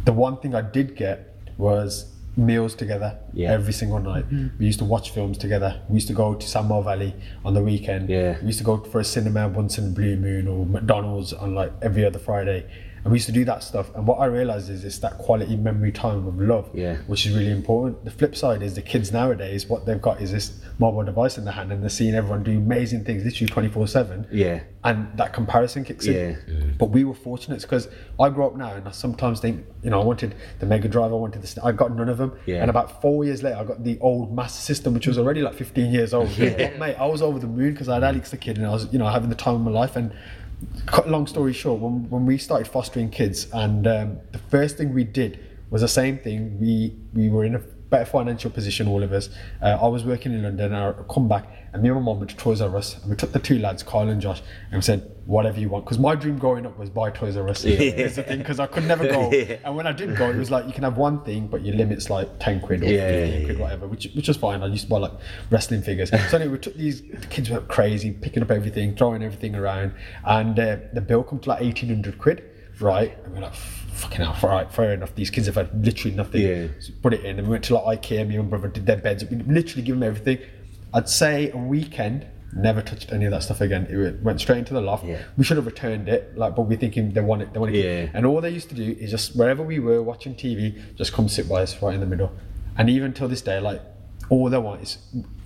[0.05, 3.51] the one thing I did get was meals together Yeah.
[3.53, 4.25] every single night.
[4.59, 5.79] We used to watch films together.
[5.87, 7.13] We used to go to Sandwell Valley
[7.45, 8.09] on the weekend.
[8.09, 8.37] Yeah.
[8.41, 11.53] We used to go for a cinema once in a blue moon or McDonald's on
[11.53, 12.65] like every other Friday.
[13.03, 13.93] And we used to do that stuff.
[13.95, 16.95] And what I realized is it's that quality memory time of love, Yeah.
[17.07, 18.05] which is really important.
[18.05, 21.43] The flip side is the kids nowadays, what they've got is this mobile device in
[21.43, 24.61] their hand and they're seeing everyone do amazing things literally 24 7 Yeah.
[24.85, 26.13] and that comparison kicks in.
[26.47, 26.55] Yeah.
[26.79, 27.89] But we were fortunate because
[28.19, 31.11] I grew up now and I sometimes think, you know, I wanted the Mega Drive,
[31.11, 31.65] I wanted the.
[31.65, 32.31] I got none of them.
[32.45, 32.61] Yeah.
[32.61, 35.55] And about four years later, I got the old Master System, which was already like
[35.55, 36.29] 15 years old.
[36.39, 38.69] But mate, I was over the moon because I had Alex the Kidd and I
[38.71, 39.97] was, you know, having the time of my life.
[39.97, 40.17] And cut
[41.05, 45.03] long story short, when, when we started fostering kids, and um, the first thing we
[45.03, 46.59] did was the same thing.
[46.59, 47.61] We we were in a
[47.93, 49.29] better financial position, all of us.
[49.61, 52.31] Uh, I was working in London, I come back, and me and my mum went
[52.31, 54.81] to Toys R Us, and we took the two lads, Kyle and Josh, and we
[54.81, 57.63] said, "Whatever you want," because my dream growing up was buy Toys R Us.
[57.65, 59.29] Is the thing, because I could never go,
[59.63, 61.75] and when I did go, it was like you can have one thing, but your
[61.75, 64.63] limit's like ten quid or Yeah, fifteen yeah, quid, whatever, which which was fine.
[64.63, 65.13] I used to buy like
[65.51, 66.09] wrestling figures.
[66.29, 67.03] so anyway, we took these.
[67.03, 69.93] The kids went crazy, picking up everything, throwing everything around,
[70.25, 72.43] and uh, the bill come to like eighteen hundred quid,
[72.79, 73.15] right?
[73.23, 73.53] And we're like,
[73.93, 75.15] fucking hell, right, fair enough.
[75.15, 76.41] These kids have had literally nothing.
[76.41, 76.67] Yeah.
[76.79, 78.27] So put it in, and we went to like IKEA.
[78.27, 79.23] Me and my brother did their beds.
[79.25, 80.39] We literally give them everything.
[80.93, 82.27] I'd say a weekend.
[82.55, 83.87] Never touched any of that stuff again.
[83.89, 85.05] It went- straight into the loft.
[85.05, 85.23] Yeah.
[85.37, 87.51] We should have returned it, like, but we're thinking they want it.
[87.51, 87.83] They want it.
[87.83, 88.09] Yeah.
[88.13, 91.27] And all they used to do is just wherever we were watching TV, just come
[91.27, 92.31] sit by us right in the middle.
[92.77, 93.81] And even till this day, like
[94.29, 94.99] all they want is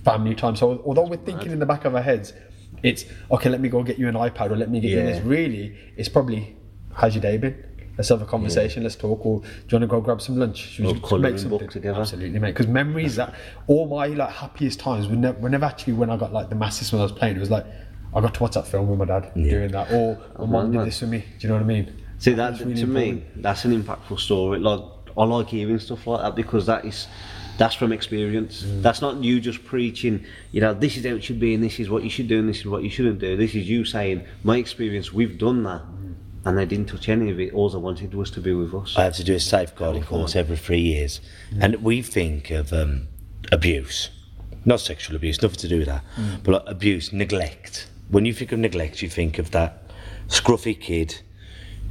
[0.04, 0.54] family time.
[0.56, 2.34] So although we're thinking in the back of our heads,
[2.82, 3.48] it's okay.
[3.48, 5.04] Let me go get you an iPad or let me get you Yeah.
[5.06, 5.24] this.
[5.24, 6.56] Really, it's probably
[6.92, 7.56] how's your day been?
[7.98, 8.84] Let's have a conversation.
[8.84, 9.26] Let's talk.
[9.26, 10.58] Or do you want to go grab some lunch?
[10.58, 11.68] Should we colouring make book something?
[11.68, 12.00] together.
[12.00, 12.52] Absolutely, mate.
[12.52, 13.34] Because memories that
[13.66, 16.54] all my like happiest times were never, were never actually when I got like the
[16.54, 17.36] masses when I was playing.
[17.36, 17.66] It was like
[18.14, 20.86] I got to watch that film with my dad doing that, or my mum did
[20.86, 21.18] this for me.
[21.18, 22.04] Do you know what I mean?
[22.18, 24.60] See that really to me, that's an impactful story.
[24.60, 24.80] Like
[25.16, 27.08] I like hearing stuff like that because that is
[27.58, 28.62] that's from experience.
[28.62, 28.82] Mm.
[28.82, 30.24] That's not you just preaching.
[30.52, 32.38] You know, this is how it should be, and this is what you should do,
[32.38, 33.36] and this is what you shouldn't do.
[33.36, 35.12] This is you saying, my experience.
[35.12, 36.14] We've done that, Mm.
[36.44, 37.52] And they didn't touch any of it.
[37.52, 38.96] All they wanted was to be with us.
[38.96, 41.20] I have to do a safeguarding course every three years,
[41.60, 43.08] and we think of um,
[43.52, 44.10] abuse,
[44.64, 46.04] not sexual abuse, nothing to do with that,
[46.42, 47.88] but like abuse, neglect.
[48.08, 49.90] When you think of neglect, you think of that
[50.28, 51.20] scruffy kid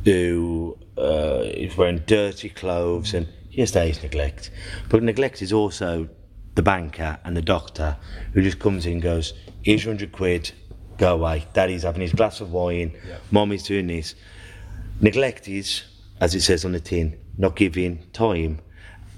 [0.06, 4.52] who uh, is wearing dirty clothes, and yes, that is neglect.
[4.90, 6.10] But neglect is also
[6.56, 7.98] the banker and the doctor
[8.34, 10.52] who just comes in and goes, "Here's your hundred quid,
[10.98, 12.98] go away." Daddy's having his glass of wine,
[13.32, 14.16] mommy's doing this.
[15.02, 15.84] Neglect is,
[16.20, 18.60] as it says on the tin, not giving time.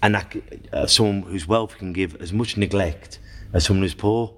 [0.02, 0.36] And that,
[0.72, 3.20] uh, someone who's wealthy can give as much neglect
[3.54, 4.34] as someone who's poor.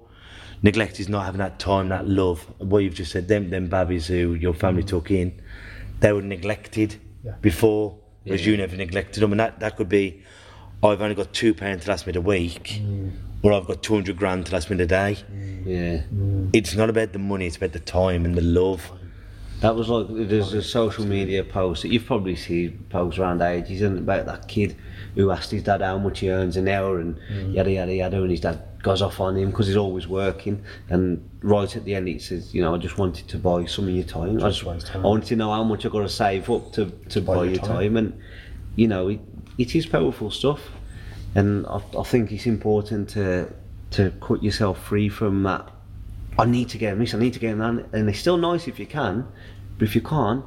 [0.62, 2.40] Neglect is not having that time, that love.
[2.58, 5.40] What you've just said, them, them babbies who your family took in,
[6.00, 6.96] they were neglected
[7.40, 9.32] before, whereas you never neglected them.
[9.32, 10.22] And that, that could be,
[10.82, 12.80] I've only got two pounds to last me the week,
[13.42, 15.16] or I've got 200 grand to last me the day.
[15.64, 16.02] Yeah,
[16.52, 18.90] It's not about the money, it's about the time and the love.
[19.62, 23.80] That was like there's a social media post that you've probably seen posts around ages
[23.82, 24.76] and about that kid
[25.14, 27.54] who asked his dad how much he earns an hour and mm.
[27.54, 30.64] yada yada yada, and his dad goes off on him because he's always working.
[30.88, 33.86] And right at the end, he says, "You know, I just wanted to buy some
[33.86, 34.42] of your time.
[34.42, 35.04] I just time.
[35.04, 37.44] I wanted to know how much I got to save up to to buy, buy
[37.44, 37.76] your your time.
[37.76, 37.96] time.
[37.96, 38.20] And
[38.74, 39.20] you know, it,
[39.58, 40.60] it is powerful stuff.
[41.34, 43.52] And I, I think it's important to
[43.92, 45.70] to cut yourself free from that.
[46.38, 47.14] I need to get him this.
[47.14, 47.88] I need to get him that.
[47.92, 49.26] And it's still nice if you can,
[49.78, 50.44] but if you can't,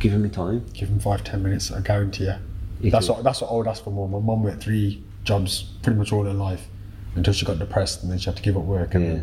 [0.00, 0.64] give him the time.
[0.72, 1.70] Give him five, ten minutes.
[1.72, 2.34] I guarantee you.
[2.80, 4.08] You that's can- what that's what I would ask for more.
[4.08, 6.68] My mum worked three jobs pretty much all her life
[7.14, 8.94] until she got depressed and then she had to give up work.
[8.94, 9.22] And Yeah.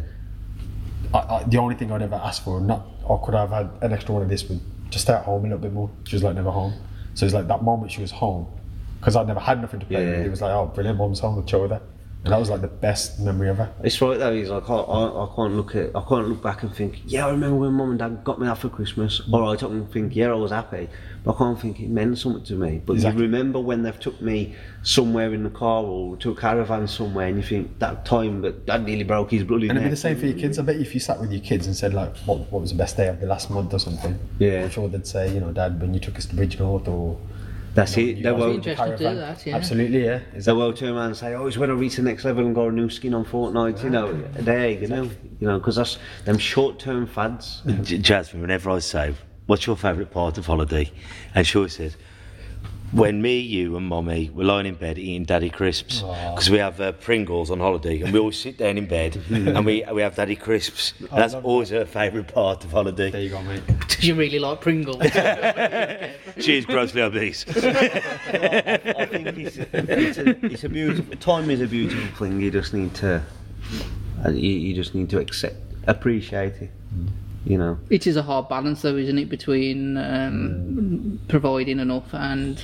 [1.14, 3.70] I, I, the only thing I'd ever ask for, not or could I have had
[3.82, 5.90] an extra one of this, would just stay at home a little bit more.
[6.06, 6.74] She was like never home,
[7.14, 8.48] so it's like that moment she was home,
[9.00, 10.18] because I'd never had nothing to play Yeah.
[10.18, 10.26] with.
[10.26, 11.82] It was like, oh, brilliant, mom's home, I'll chill with her,
[12.24, 13.70] and that was like the best memory ever.
[13.84, 14.34] It's right though.
[14.34, 17.28] He's like, I, I, I can't look at, I can't look back and think, yeah,
[17.28, 19.22] I remember when mum and dad got me that for Christmas.
[19.32, 20.88] Or I can think, yeah, I was happy,
[21.26, 22.82] but I can't think it meant something to me.
[22.86, 23.24] But Exactly.
[23.24, 27.28] you remember when they've took me somewhere in the car or to a caravan somewhere,
[27.28, 29.98] and you think that time that dad nearly broke his bloody And it'd be the
[29.98, 30.58] same for your kids.
[30.58, 32.78] I bet if you sat with your kids and said like, what, what was the
[32.78, 34.64] best day of the last month or something, Yeah.
[34.64, 37.18] I'm sure they'd say, you know, Dad, when you took us to Bridgnorth or.
[37.74, 38.10] That's you know, it.
[38.10, 39.56] you They guys won't- went to Interesting to do that, yeah.
[39.56, 40.20] Absolutely, yeah.
[40.36, 42.54] They will turn around and say, "Oh, it's when I reach the next level and
[42.54, 45.04] got a new skin on Fortnite." You know, there you know,
[45.40, 47.62] you know, because that's them short-term fads.
[47.84, 49.16] J- Jasmine, whenever I say,
[49.48, 50.92] "What's your favourite part of holiday?"
[51.34, 51.98] and she always says,
[52.94, 56.80] "When me, you, and Mommy were lying in bed eating Daddy crisps because we have
[56.80, 60.16] uh, Pringles on holiday, and we always sit down in bed and we we have
[60.16, 60.94] Daddy crisps.
[61.00, 63.10] And that's love always her favourite part of holiday.
[63.12, 63.64] There you go, mate.
[63.88, 65.02] Does you really like Pringles?
[66.40, 67.46] She is grossly obese.
[67.48, 71.16] I think it's, it's, a, it's a beautiful.
[71.18, 72.42] Time is a beautiful thing.
[72.42, 73.22] You just need to,
[74.26, 75.56] uh, you, you just need to accept,
[75.88, 76.72] appreciate it.
[77.46, 77.78] You know.
[77.90, 82.64] it is a hard balance, though, isn't it, between um, providing enough and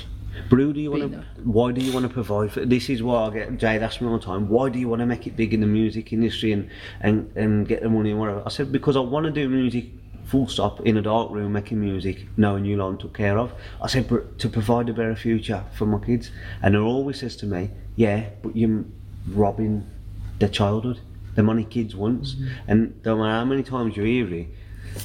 [0.50, 1.26] Who do you want to?
[1.44, 2.52] Why do you want to provide?
[2.52, 4.50] For, this is why I get Jade asks me all the time.
[4.50, 6.70] Why do you want to make it big in the music industry and
[7.02, 8.44] and, and get the money and whatever?
[8.46, 9.86] I said because I want to do music.
[10.26, 13.52] Full stop in a dark room making music, knowing you lot took care of.
[13.82, 16.30] I said to provide a better future for my kids,
[16.62, 18.86] and it always says to me, "Yeah, but you're
[19.32, 19.90] robbing
[20.38, 21.00] their childhood,
[21.34, 22.48] the money kids wants." Mm-hmm.
[22.68, 24.50] And no matter how many times you hear it,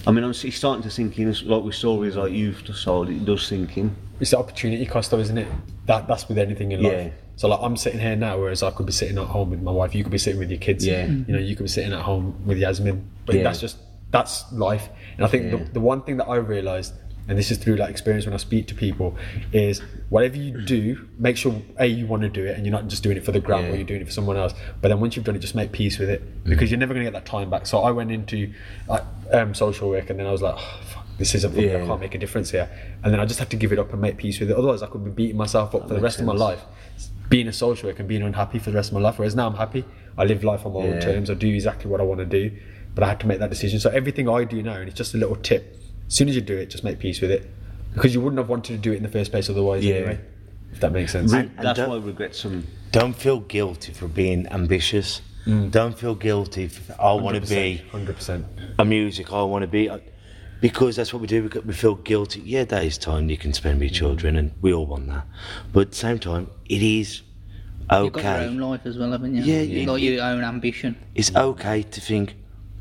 [0.07, 1.33] I mean, I'm, it's starting to sink in.
[1.45, 3.95] Like with stories like you've just told, it does sink in.
[4.21, 5.49] It's the opportunity cost, though, isn't it?
[5.87, 6.93] That that's with anything in life.
[6.93, 7.11] Yeah.
[7.37, 9.73] So like I'm sitting here now, whereas I could be sitting at home with my
[9.73, 9.95] wife.
[9.95, 10.87] You could be sitting with your kids.
[10.87, 11.07] Yeah.
[11.07, 13.09] You know, you could be sitting at home with Yasmin.
[13.27, 13.43] But Yeah.
[13.45, 13.79] that's just
[14.11, 14.89] that's life.
[15.17, 15.57] And I think Yeah.
[15.59, 16.95] the, the one thing that I realised,
[17.29, 19.17] and this is through like experience when I speak to people,
[19.53, 22.89] is whatever you do, make sure a you want to do it, and you're not
[22.89, 23.71] just doing it for the gram Yeah.
[23.73, 24.55] or you're doing it for someone else.
[24.81, 27.05] But then once you've done it, just make peace with it because you're never going
[27.05, 27.67] to get that time back.
[27.67, 28.53] So I went into
[28.89, 29.01] uh,
[29.33, 30.55] um, social work, and then I was like.
[30.57, 31.75] Oh, fuck, this isn't me.
[31.75, 32.69] I can't make a difference here.
[33.03, 34.57] And then I just had to give it up and make peace with it.
[34.57, 36.63] Otherwise, I could be beating myself up for the rest of my life,
[37.29, 39.19] being a social worker and being unhappy for the rest of my life.
[39.19, 39.85] Whereas now I'm happy.
[40.19, 41.31] I live life on my own terms.
[41.31, 42.57] I do exactly what I want to do.
[42.95, 43.81] But I had to make that decision.
[43.81, 45.77] So everything I do now, and it's just a little tip.
[46.07, 47.51] As soon as you do it, just make peace with it,
[47.95, 49.85] because you wouldn't have wanted to do it in the first place otherwise.
[49.85, 49.97] Yeah.
[49.97, 50.21] Anyway,
[50.73, 51.33] if that makes sense.
[51.33, 52.67] And- That's why I regret some.
[52.93, 55.21] Don't feel guilty for being ambitious.
[55.47, 55.71] Mm.
[55.71, 56.69] Don't feel guilty.
[56.69, 58.47] For, I want to be hundred percent.
[58.79, 59.33] a music.
[59.33, 59.99] I want to be uh,
[60.61, 61.43] because that's what we do.
[61.43, 62.41] We, we feel guilty.
[62.41, 63.99] Yeah, that is time you can spend with your mm.
[63.99, 65.27] children, and we all want that.
[65.73, 67.23] But at the same time, it is
[67.91, 68.05] okay.
[68.05, 69.43] you've got your own life as well, haven't you?
[69.43, 70.97] Yeah, you you- got your own ambition.
[71.15, 72.37] It's okay to think,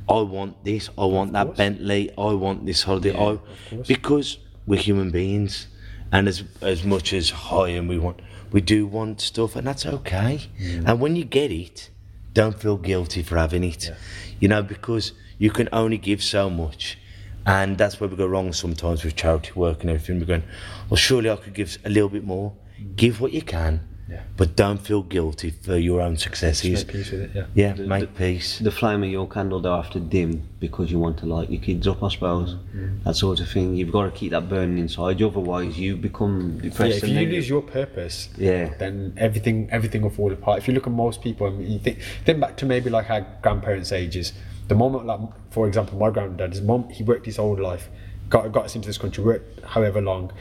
[0.09, 0.89] I want this.
[0.97, 2.11] I want that Bentley.
[2.17, 3.15] I want this holiday.
[3.15, 3.39] I,
[3.87, 5.67] because we're human beings,
[6.11, 9.85] and as as much as high and we want, we do want stuff, and that's
[9.85, 10.41] okay.
[10.85, 11.89] And when you get it,
[12.33, 13.91] don't feel guilty for having it.
[14.39, 16.97] You know, because you can only give so much.
[17.45, 20.19] And that's where we go wrong sometimes with charity work and everything.
[20.19, 20.43] We're going,
[20.89, 22.53] well, surely I could give a little bit more.
[22.95, 23.81] Give what you can,
[24.13, 24.21] Yeah.
[24.37, 26.85] but don't feel guilty for your own successes.
[26.85, 27.31] Make peace with it.
[27.33, 27.73] Yeah.
[27.75, 28.59] Yeah, make peace.
[28.59, 31.87] The flame of your candle have to dim because you want to light your kids
[31.87, 32.55] up, I suppose.
[32.75, 33.03] Mm.
[33.03, 33.75] That sort of thing.
[33.75, 37.03] You've got to keep that burning inside you, otherwise you become depressed.
[37.03, 38.73] Yeah, if you lose your purpose, Yeah.
[38.77, 40.59] then everything everything will fall apart.
[40.59, 43.09] If you look at most people, I mean, you think think back to maybe like
[43.09, 44.33] our grandparents' ages.
[44.67, 45.19] The moment, like
[45.51, 47.89] for example, my granddad, his mom, he worked his whole life,
[48.29, 50.31] got got us into this country, worked however long.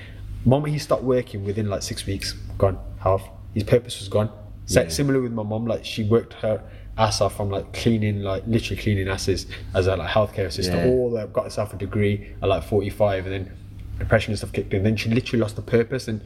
[0.45, 3.23] Moment he stopped working within like six weeks, gone health.
[3.55, 4.31] His purpose was gone.
[4.67, 6.63] Sa- Similar with my mom, like she worked her
[6.99, 10.79] ass off from like cleaning, like literally cleaning asses as a like healthcare assistant.
[10.87, 10.93] Yeah.
[10.93, 13.57] All that got herself a degree at like forty five, and then
[13.99, 14.83] depression and stuff kicked in.
[14.83, 16.21] Then she literally lost the purpose, and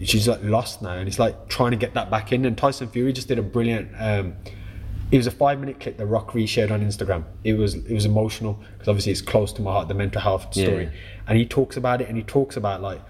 [0.00, 0.92] she's like lost now.
[0.94, 2.44] And it's like trying to get that back in.
[2.44, 3.90] And Tyson Fury just did a brilliant.
[3.98, 4.34] Um,
[5.10, 7.24] it was a five minute clip that Rock reshared on Instagram.
[7.44, 10.52] It was it was emotional because obviously it's close to my heart, the mental health
[10.54, 10.84] story.
[10.84, 10.90] Yeah.
[11.28, 13.00] And he talks about it, and he talks about like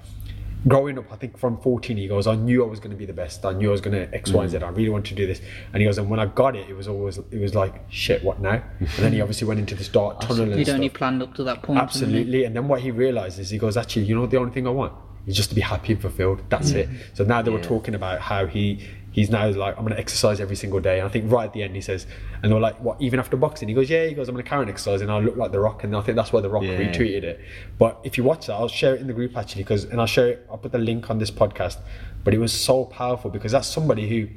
[0.67, 1.13] growing up.
[1.13, 3.45] I think from fourteen, he goes, "I knew I was going to be the best.
[3.45, 4.59] I knew I was going to X, Y, and Z.
[4.59, 4.63] Mm.
[4.65, 5.41] I really wanted to do this."
[5.73, 8.23] And he goes, "And when I got it, it was always it was like shit.
[8.23, 10.47] What now?" And then he obviously went into this dark tunnel.
[10.57, 10.99] He'd only stuff.
[10.99, 11.79] planned up to that point.
[11.81, 12.45] Absolutely.
[12.45, 14.71] And then what he realized is he goes, actually, you know, the only thing I
[14.71, 14.93] want
[15.27, 16.43] is just to be happy and fulfilled.
[16.49, 16.77] That's mm.
[16.77, 16.89] it.
[17.15, 20.41] So now they were talking about how he he's now like, I'm going to exercise
[20.41, 20.99] every single day.
[20.99, 22.07] And I think right at the end he says,
[22.43, 23.69] and they were like, what, even after boxing?
[23.69, 24.07] He goes, yeah.
[24.07, 25.09] He goes, I'm going to carry on exercising.
[25.09, 25.85] And I look like The Rock.
[25.85, 26.79] And I think that's why The Rock Yeah.
[26.79, 27.41] retweeted it.
[27.79, 30.07] But if you watch that, I'll share it in the group actually, because and I'll
[30.07, 30.47] share it.
[30.51, 31.79] I'll put the link on this podcast.
[32.25, 34.29] But it was so powerful because that's somebody who,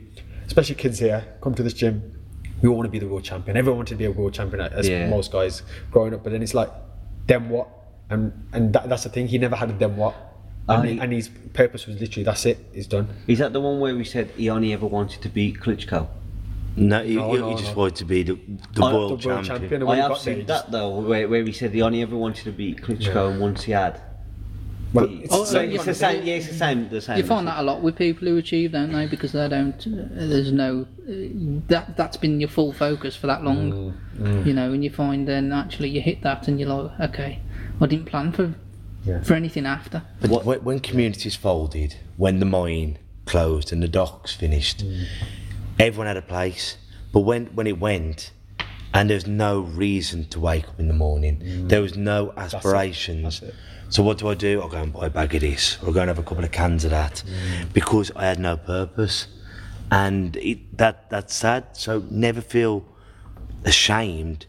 [0.45, 2.11] especially kids here, come to this gym
[2.61, 3.57] we all want to be the world champion.
[3.57, 5.09] Everyone wanted to be a world champion, as Yeah.
[5.09, 5.61] most guys
[5.91, 6.23] growing up.
[6.23, 6.69] But then it's like,
[7.27, 7.67] then what?
[8.09, 9.27] And and that, that's the thing.
[9.27, 10.15] He never had a then what.
[10.67, 12.57] And, I- he- and his purpose was literally that's it.
[12.73, 13.07] he's done.
[13.27, 16.07] Is that the one where we said he only ever wanted to beat Klitschko?
[16.77, 17.77] No, he, No, he- no, he just no.
[17.81, 19.69] wanted to be the, the Oh, world, the world champion.
[19.69, 19.87] champion.
[19.87, 22.17] I have got there, seen he that though, where, where he said he only ever
[22.17, 23.27] wanted to beat Klitschko Yeah.
[23.29, 24.01] and once he had.
[24.93, 26.25] Well, It's, it's Oh, the same it's the same.
[26.25, 26.89] Yeah, it's the same.
[26.89, 27.17] The same.
[27.17, 29.07] You find that a lot with people who achieve, don't they?
[29.07, 29.75] Because they don't.
[29.87, 30.87] Uh, there's no.
[31.07, 33.93] Uh, that that's been your full focus for that long.
[34.17, 37.39] Mm, You know, and you find then actually you hit that and you're like, okay,
[37.81, 38.53] I didn't plan for
[39.05, 39.21] Yeah.
[39.23, 40.01] for anything after.
[40.21, 45.05] But when, when communities folded, when the mine closed and the docks finished, Mm.
[45.79, 46.77] everyone had a place.
[47.13, 48.31] But when, when it went,
[48.93, 53.37] and there's no reason to wake up in the morning, there was no aspirations.
[53.37, 53.39] Mm.
[53.41, 53.55] That's it.
[53.89, 54.61] So what do I do?
[54.61, 56.51] I'll go and buy a bag of this, or go and have a couple of
[56.51, 57.73] cans of that, Mm.
[57.73, 59.27] because I had no purpose,
[59.91, 61.63] and it, that that's sad.
[61.73, 62.83] So never feel
[63.63, 64.45] ashamed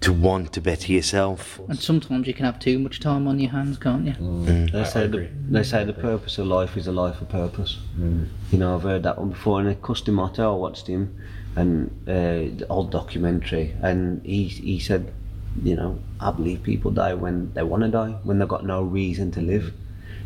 [0.00, 1.60] to want to better yourself.
[1.68, 4.12] And sometimes you can have too much time on your hands, can't you?
[4.12, 4.46] Mm.
[4.46, 4.72] Mm.
[4.72, 7.78] They say the, they say the purpose of life is a life of purpose.
[7.98, 8.28] Mm.
[8.50, 9.60] You know, I've heard that one before.
[9.60, 11.14] And a Cus D'Amato, I watched him
[11.56, 15.12] and uh, the old documentary, and he he said,
[15.62, 18.82] you know, I believe people die when they want to die, when they've got no
[18.82, 19.72] reason to live.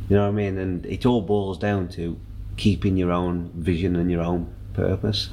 [0.08, 0.58] You know what I mean?
[0.58, 2.18] And it all boils down to
[2.58, 5.30] keeping your own vision and your own purpose.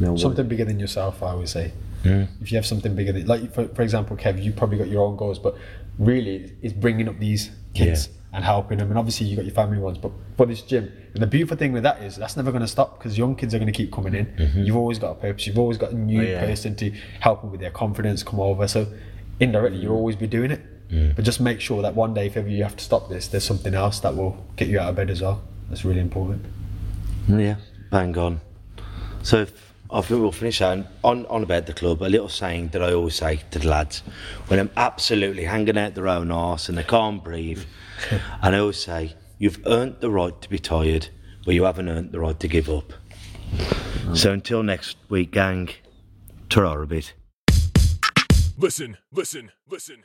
[0.00, 1.22] You know, what- something bigger than yourself.
[1.22, 1.72] I always say.
[2.04, 5.04] If you have something bigger than, like for, for example, Kev, you probably got your
[5.06, 5.56] own goals, but
[5.98, 8.88] really, it's bringing up these kids and helping them.
[8.88, 11.72] And obviously, you got your family ones, but for this gym, and the beautiful thing
[11.72, 13.92] with that is that's never going to stop because young kids are going to keep
[13.92, 14.26] coming in.
[14.26, 14.62] Mm-hmm.
[14.62, 15.46] You've always got a purpose.
[15.46, 16.40] You've always got a new Oh, yeah.
[16.40, 16.90] person to
[17.20, 18.66] help them with their confidence, come over.
[18.66, 18.86] So
[19.38, 20.60] indirectly, you'll always be doing it.
[21.16, 23.44] But just make sure that one day, if ever you have to stop this, there's
[23.44, 25.40] something else that will get you out of bed as well.
[25.70, 26.44] That's really important.
[27.26, 27.56] Yeah,
[27.90, 28.42] bang on.
[29.22, 32.02] So if, I think we'll finish on, on on about the club.
[32.02, 34.02] A little saying that I always say to the lads
[34.48, 37.62] when I'm absolutely hanging out their own arse and they can't breathe,
[38.42, 41.08] and I always say, "You've earned the right to be tired,
[41.44, 42.94] but you haven't earned the right to give up."
[44.14, 45.68] So until next week, gang,
[46.48, 47.12] ta a bit.
[48.56, 50.04] Listen, listen, listen,